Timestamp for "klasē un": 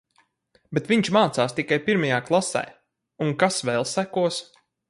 2.31-3.37